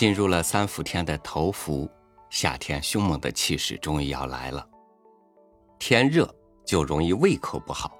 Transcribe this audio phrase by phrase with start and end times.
[0.00, 1.86] 进入了三伏天的头伏，
[2.30, 4.66] 夏天凶猛的气势终于要来了。
[5.78, 6.26] 天热
[6.64, 7.94] 就容易胃口不好，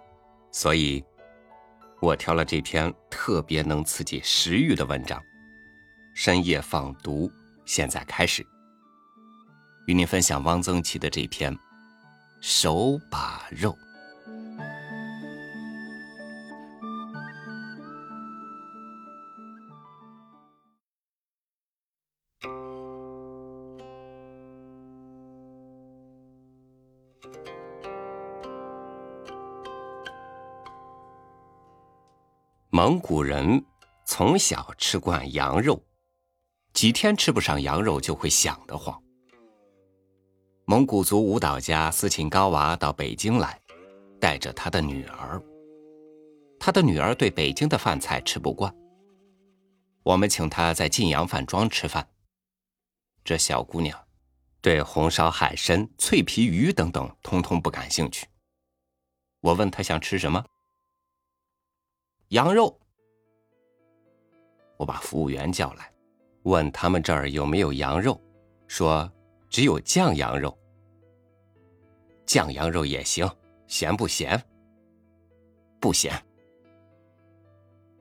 [0.50, 1.04] 所以，
[2.00, 5.22] 我挑了这篇特别能刺激食欲的文章。
[6.14, 7.30] 深夜放毒，
[7.66, 8.42] 现在开始，
[9.86, 11.54] 与您分享汪曾祺的这篇
[12.40, 13.72] 《手把肉》。
[32.82, 33.62] 蒙古人
[34.06, 35.84] 从小吃惯羊肉，
[36.72, 38.98] 几天吃不上羊肉就会想得慌。
[40.64, 43.60] 蒙古族舞蹈家斯琴高娃到北京来，
[44.18, 45.38] 带着他的女儿。
[46.58, 48.74] 他的女儿对北京的饭菜吃不惯。
[50.02, 52.08] 我们请他在晋阳饭庄吃饭。
[53.22, 54.06] 这小姑娘
[54.62, 58.26] 对红烧海参、脆皮鱼等等通通不感兴趣。
[59.42, 60.42] 我问她想吃什么？
[62.30, 62.78] 羊肉，
[64.76, 65.92] 我把服务员叫来，
[66.44, 68.20] 问他们这儿有没有羊肉，
[68.68, 69.10] 说
[69.48, 70.56] 只有酱羊肉。
[72.24, 73.28] 酱羊肉也行，
[73.66, 74.40] 咸不咸？
[75.80, 76.14] 不咸。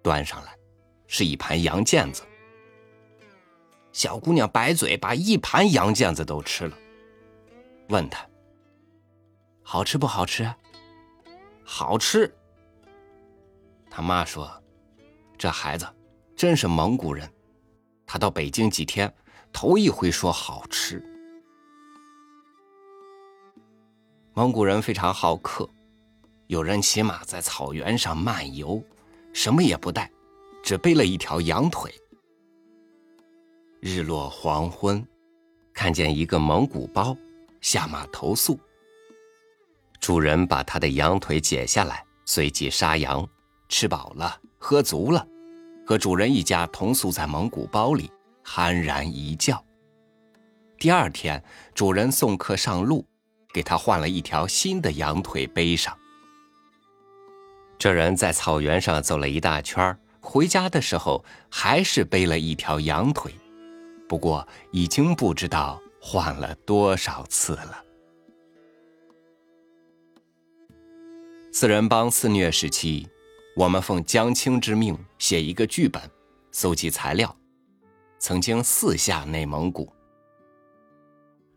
[0.03, 0.55] 端上来，
[1.07, 2.21] 是一盘羊腱子。
[3.91, 6.77] 小姑娘白嘴把一盘羊腱子都吃了，
[7.87, 8.23] 问他
[9.63, 10.47] 好吃不好吃？
[11.63, 12.31] 好吃。
[13.89, 14.49] 他妈说
[15.37, 15.87] ：“这孩子
[16.35, 17.29] 真是蒙古人，
[18.05, 19.11] 他到北京几天，
[19.51, 21.03] 头一回说好吃。
[24.33, 25.67] 蒙古人非常好客，
[26.47, 28.81] 有人骑马在草原上漫游，
[29.33, 30.09] 什么也不带，
[30.63, 31.91] 只背了一条羊腿。
[33.81, 35.05] 日落黄昏，
[35.73, 37.17] 看见一个蒙古包，
[37.59, 38.59] 下马投宿。
[39.99, 43.27] 主人把他的羊腿解下来，随即杀羊。”
[43.69, 45.25] 吃饱了，喝足了，
[45.85, 48.11] 和主人一家同宿在蒙古包里，
[48.43, 49.63] 酣然一觉。
[50.77, 51.41] 第二天，
[51.75, 53.05] 主人送客上路，
[53.53, 55.95] 给他换了一条新的羊腿背上。
[57.77, 63.33] 这人在草原上走了一大圈，回家的时候还是背了一条羊腿，
[64.07, 67.83] 不过已经不知道换了多少次了。
[71.51, 73.07] 四人帮肆虐时期。
[73.59, 76.01] 我们奉江青之命写一个剧本，
[76.49, 77.35] 搜集材料，
[78.17, 79.91] 曾经四下内蒙古。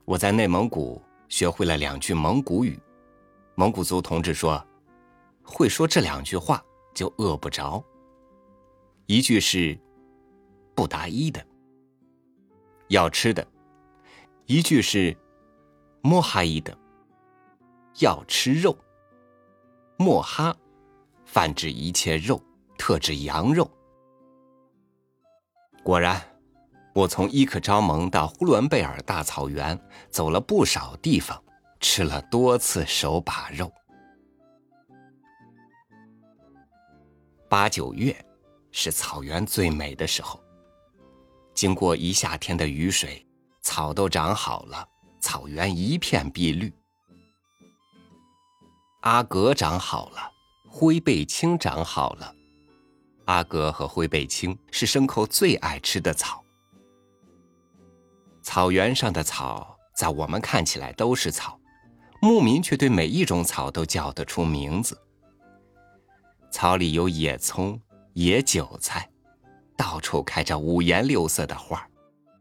[0.04, 2.76] 我在内蒙古学会了两句蒙古语，
[3.54, 4.66] 蒙古族同志说，
[5.44, 6.60] 会说这两句话
[6.92, 7.80] 就饿不着。
[9.06, 9.78] 一句是
[10.74, 11.40] 不达一的
[12.88, 13.46] 要吃的，
[14.46, 15.16] 一句是
[16.00, 16.76] 莫哈伊的
[18.00, 18.76] 要吃肉，
[19.96, 20.56] 莫哈。
[21.32, 22.38] 泛指一切肉，
[22.76, 23.66] 特指羊肉。
[25.82, 26.20] 果然，
[26.94, 31.43] 我从伊克昭盟到呼伦贝尔大草原走了不少地方，
[31.81, 33.72] 吃了多次手把肉。
[37.49, 38.14] 八九月
[38.70, 40.38] 是草原最美的时候，
[41.54, 43.26] 经过一夏天的雨水，
[43.62, 44.87] 草都长好了，
[45.19, 46.70] 草原一片碧绿。
[49.00, 50.31] 阿格长好了。
[50.75, 52.34] 灰背青长好了，
[53.27, 56.43] 阿哥和灰背青是牲口最爱吃的草。
[58.41, 61.61] 草原上的草，在我们看起来都是草，
[62.22, 64.99] 牧民却对每一种草都叫得出名字。
[66.50, 67.78] 草里有野葱、
[68.15, 69.06] 野韭菜，
[69.77, 71.87] 到处开着五颜六色的花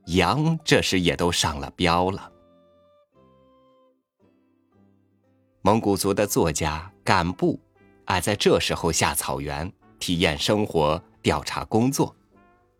[0.06, 2.32] 羊这时也都上了膘了。
[5.62, 7.60] 蒙古族的作家干部。
[8.12, 12.14] 爱在这时候下草原体验生活、调查工作，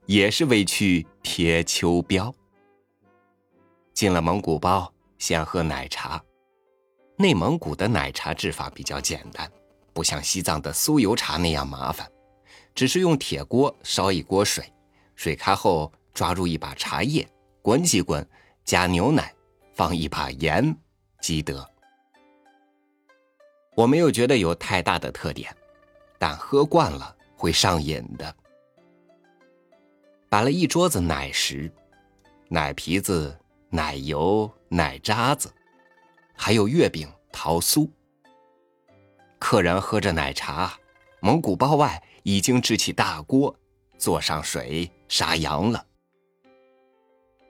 [0.06, 2.34] 也是为去贴秋膘。
[3.94, 6.22] 进了蒙古包，先喝奶茶。
[7.16, 9.50] 内蒙古的奶茶制法比较简单，
[9.94, 12.12] 不像西藏的酥油茶那样麻烦，
[12.76, 14.66] 只是用铁锅烧一锅水，
[15.16, 17.26] 水开后抓入一把茶叶，
[17.62, 18.28] 滚几滚，
[18.66, 19.34] 加牛奶，
[19.74, 20.76] 放一把盐，
[21.22, 21.71] 即得。
[23.82, 25.52] 我没有觉得有太大的特点，
[26.20, 28.36] 但喝惯了会上瘾的。
[30.30, 31.72] 摆了一桌子奶食，
[32.48, 33.36] 奶皮子、
[33.72, 35.52] 奶油、奶渣子，
[36.36, 37.90] 还有月饼、桃酥。
[39.40, 40.72] 客人喝着奶茶，
[41.20, 43.56] 蒙古包外已经支起大锅，
[43.98, 45.84] 做上水杀羊了。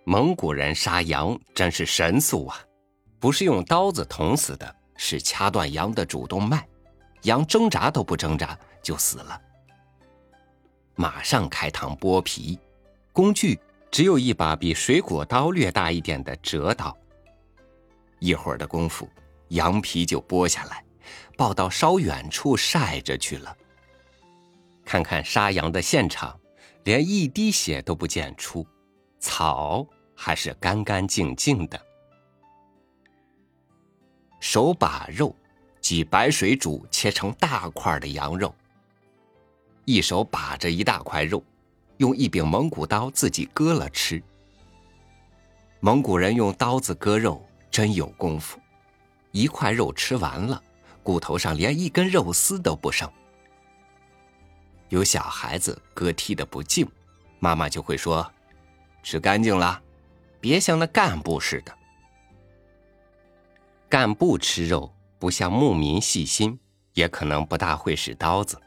[0.06, 2.57] 蒙古人杀羊真是神速啊！
[3.19, 6.63] 不是用刀子捅死的，是掐断羊的主动脉，
[7.24, 9.42] 羊挣扎都不挣扎就死了。
[10.94, 12.59] 马上开膛剥皮，
[13.12, 13.59] 工具
[13.89, 16.95] 只有一把比水果刀略大一点的折刀。
[18.19, 19.09] 一会儿的功夫，
[19.48, 20.86] 羊皮就剥下来，
[21.36, 23.57] 抱到稍远处晒着去了。
[24.86, 26.39] 看看杀羊的现场，
[26.83, 28.63] 连一滴血都不见出，
[29.19, 29.83] 草
[30.15, 31.81] 还是干干净净的。
[34.42, 35.34] 手把肉，
[35.80, 38.54] 挤白水煮切成大块的羊肉。
[39.86, 41.44] 一手把着一大块肉，
[41.98, 44.22] 用一柄蒙古刀自己割了吃。
[45.80, 48.60] 蒙古人用刀子割肉真有功夫，
[49.32, 50.62] 一块肉吃完了，
[51.04, 53.10] 骨头上连一根肉丝都不剩。
[54.90, 56.88] 有小孩子割剔的不净，
[57.40, 58.30] 妈妈就会说
[59.04, 59.80] ：“吃干净了，
[60.40, 61.72] 别像那干部似的。”
[63.92, 64.90] 干部吃肉
[65.20, 66.58] 不像牧民细心，
[66.94, 68.58] 也可能不大会使刀子。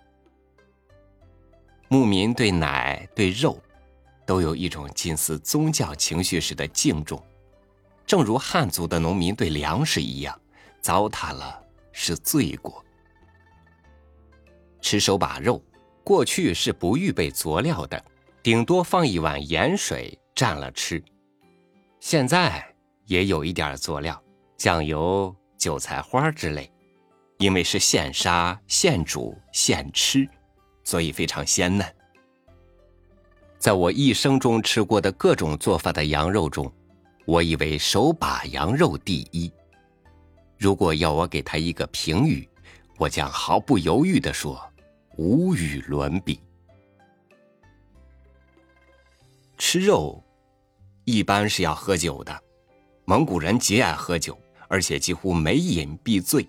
[1.89, 3.59] 牧民对奶对肉，
[4.27, 7.25] 都有一种近似宗教情绪似的敬重，
[8.05, 10.39] 正如汉族的农民对粮食一样，
[10.83, 11.59] 糟蹋了
[11.91, 12.85] 是罪过。
[14.83, 15.65] 吃手把肉，
[16.05, 18.05] 过去是不预备佐料的，
[18.43, 21.03] 顶多放一碗盐水蘸了吃。
[21.99, 22.63] 现在
[23.07, 24.21] 也有一点佐料。
[24.57, 26.71] 酱油、韭菜花之类，
[27.39, 30.29] 因为是现杀、现煮、现吃，
[30.85, 31.87] 所以非常鲜嫩。
[33.59, 36.71] 在我一生中吃过的各种做法的羊肉中，
[37.27, 39.53] 我以为手把羊肉第一。
[40.59, 42.49] 如果要我给他一个评语，
[42.99, 44.63] 我将毫不犹豫地说：
[45.17, 46.39] 无与伦比。
[49.57, 50.23] 吃肉
[51.05, 52.43] 一般是要喝酒的，
[53.05, 54.39] 蒙古人极爱喝酒。
[54.75, 56.45] 而且几乎每饮必醉。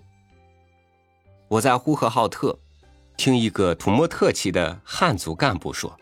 [1.46, 2.58] 我在呼和浩特
[3.16, 5.96] 听一个土默特旗的汉族干部说：“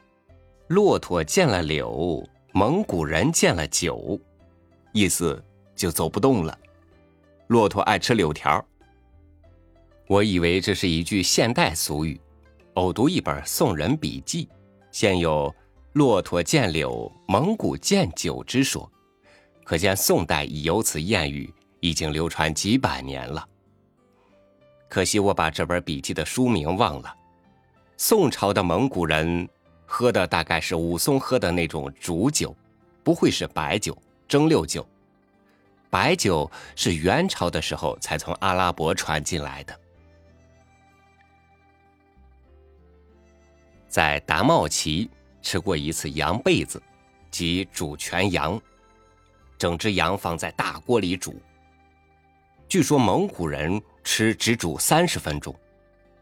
[0.69, 4.19] 骆驼见了柳，蒙古人见了酒，
[4.94, 5.44] 意思
[5.76, 6.59] 就走不动了。
[7.49, 8.67] 骆驼爱吃柳条。”
[10.09, 12.19] 我以为这是一句现代俗语，
[12.73, 14.49] 偶读一本宋人笔记，
[14.91, 15.55] 现有
[15.93, 18.91] “骆驼见柳，蒙古见酒”之说，
[19.62, 21.53] 可见宋代已有此谚语。
[21.84, 23.46] 已经流传几百年了。
[24.88, 27.14] 可惜我把这本笔记的书名忘了。
[27.98, 29.46] 宋朝的蒙古人
[29.84, 32.56] 喝的大概是武松喝的那种煮酒，
[33.02, 33.94] 不会是白酒、
[34.26, 34.86] 蒸馏酒。
[35.90, 39.81] 白酒是元朝的时候才从阿拉伯传进来的。
[43.88, 45.10] 在达茂旗
[45.42, 46.82] 吃过一次羊背子，
[47.31, 48.58] 即煮全羊，
[49.58, 51.38] 整只羊放在大锅里煮。
[52.75, 55.55] 据说蒙古人吃只煮三十分钟，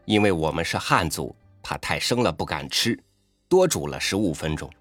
[0.05, 2.95] 因为我们是汉族，怕太生了不敢吃，
[3.49, 4.71] 多煮了十五分钟。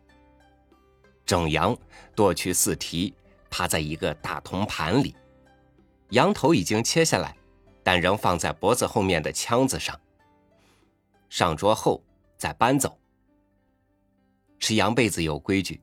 [1.25, 1.75] 整羊
[2.15, 3.15] 剁去四蹄，
[3.49, 5.17] 趴在一个大铜盘里，
[6.11, 7.35] 羊头已经切下来，
[7.83, 9.99] 但仍放在脖子后面的腔子上。
[11.31, 12.05] 上桌后
[12.37, 12.99] 再搬走。
[14.61, 15.81] 吃羊背子有规矩，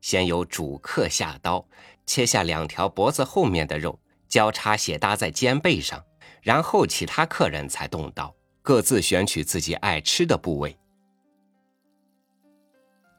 [0.00, 1.62] 先由主客下刀，
[2.06, 4.00] 切下两条脖子后面的肉。
[4.28, 6.04] 交叉斜搭在肩背上，
[6.42, 10.78] 然后其他客人才动刀，各自选取自己爱吃的部位。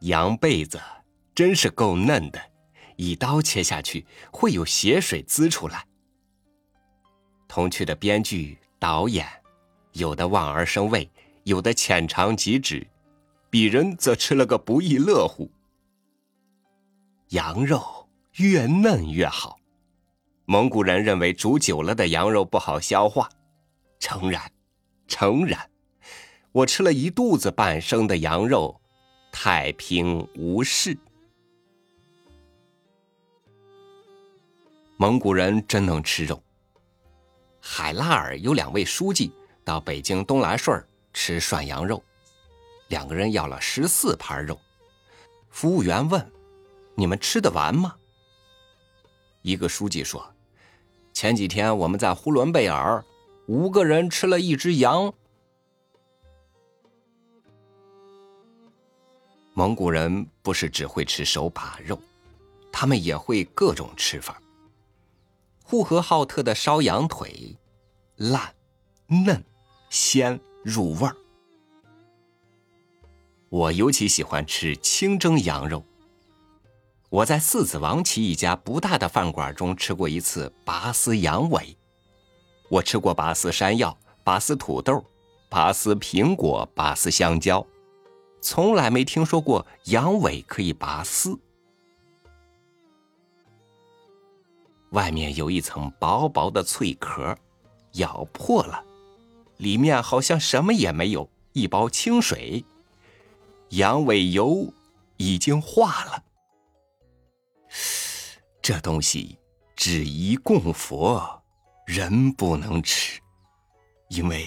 [0.01, 0.79] 羊背子
[1.35, 2.39] 真是够嫩的，
[2.95, 5.85] 一刀切下去会有血水滋出来。
[7.47, 9.27] 童趣的编剧、导演，
[9.93, 11.09] 有的望而生畏，
[11.43, 12.87] 有的浅尝即止，
[13.51, 15.51] 鄙人则吃了个不亦乐乎。
[17.29, 19.58] 羊肉越嫩越好。
[20.51, 23.29] 蒙古人认为煮久了的羊肉不好消化，
[23.99, 24.51] 诚然，
[25.07, 25.69] 诚然，
[26.51, 28.81] 我吃了一肚子半生的羊肉，
[29.31, 30.97] 太平无事。
[34.97, 36.41] 蒙古人真能吃肉。
[37.61, 39.31] 海拉尔有两位书记
[39.63, 42.03] 到北京东来顺吃涮羊肉，
[42.87, 44.59] 两个人要了十四盘肉。
[45.51, 46.27] 服务员问
[46.97, 47.95] ：“你们吃得完吗？”
[49.43, 50.27] 一个书记说。
[51.19, 53.03] 前几天我们在呼伦贝尔，
[53.47, 55.13] 五个人吃了一只羊。
[59.53, 61.99] 蒙古人不是只会吃手把肉，
[62.71, 64.41] 他们也会各种吃法。
[65.65, 67.53] 呼和浩特的烧羊腿，
[68.15, 68.55] 烂、
[69.07, 69.43] 嫩、
[69.89, 71.13] 鲜、入味儿。
[73.49, 75.83] 我尤其喜欢吃清蒸羊肉。
[77.09, 81.75] 我在四子王旗一家不大的饭馆中吃过一次拔丝羊尾。
[82.69, 85.03] 我吃过拔丝山药、拔丝土豆、
[85.49, 87.65] 拔丝苹果、拔丝香蕉，
[88.41, 91.37] 从来没听说过羊尾可以拔丝。
[94.91, 97.35] 外面有一层薄薄的脆壳，
[97.93, 98.83] 咬破了，
[99.57, 102.63] 里面好像什么也没有，一包清水。
[103.69, 104.71] 羊尾油
[105.17, 106.23] 已经化了。
[108.71, 109.35] 这东西
[109.75, 111.41] 只宜供佛，
[111.87, 113.19] 人不能吃，
[114.09, 114.45] 因为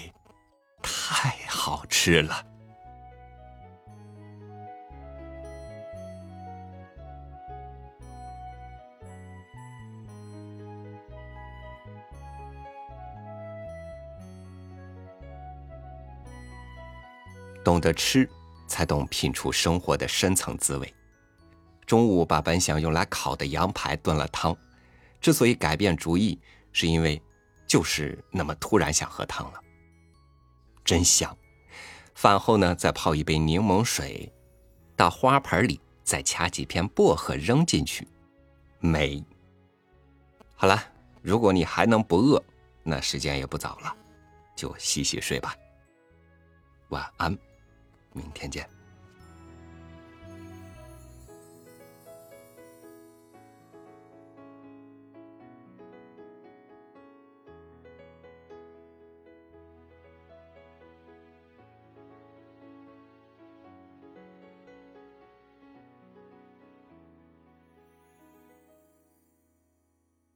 [0.81, 2.47] 太好吃了。
[17.65, 18.31] 懂得吃，
[18.69, 20.95] 才懂品出生活的深层滋味。
[21.93, 24.57] 中午把本想用来烤的羊排炖了汤，
[25.21, 26.41] 之所以改变主意，
[26.73, 27.21] 是因为
[27.67, 29.61] 就是那么突然想喝汤了，
[30.83, 31.37] 真香。
[32.15, 34.33] 饭后呢，再泡一杯柠檬水，
[34.97, 38.09] 到花盆里再掐几片薄荷扔进去，
[38.81, 39.23] 美。
[40.55, 40.83] 好了，
[41.21, 42.43] 如果你还能不饿，
[42.83, 43.95] 那时间也不早了，
[44.57, 45.55] 就洗洗睡吧。
[46.89, 47.37] 晚安，
[48.15, 48.67] 明天见。